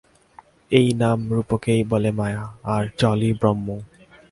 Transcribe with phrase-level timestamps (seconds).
[0.71, 3.67] এই নাম-রূপকেই বলে মায়া, আর জলই ব্রহ্ম।